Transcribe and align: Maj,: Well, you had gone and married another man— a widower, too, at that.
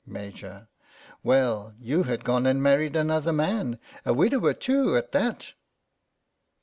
Maj,: 0.03 0.43
Well, 1.21 1.75
you 1.79 2.01
had 2.01 2.23
gone 2.23 2.47
and 2.47 2.59
married 2.59 2.95
another 2.95 3.31
man— 3.31 3.77
a 4.03 4.15
widower, 4.15 4.55
too, 4.55 4.97
at 4.97 5.11
that. 5.11 5.53